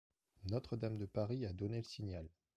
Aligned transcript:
Notre-Dame 0.47 0.97
de 0.97 1.05
Paris 1.05 1.45
a 1.45 1.53
donné 1.53 1.77
le 1.77 1.83
signal 1.83 2.27